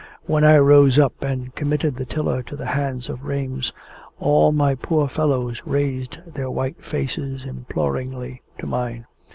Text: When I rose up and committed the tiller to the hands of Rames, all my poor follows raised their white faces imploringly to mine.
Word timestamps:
When 0.25 0.43
I 0.43 0.57
rose 0.57 0.97
up 0.97 1.13
and 1.21 1.53
committed 1.53 1.95
the 1.95 2.05
tiller 2.07 2.41
to 2.41 2.55
the 2.55 2.65
hands 2.65 3.07
of 3.07 3.23
Rames, 3.23 3.71
all 4.17 4.51
my 4.51 4.73
poor 4.73 5.07
follows 5.07 5.61
raised 5.63 6.17
their 6.25 6.49
white 6.49 6.83
faces 6.83 7.45
imploringly 7.45 8.41
to 8.57 8.65
mine. 8.65 9.05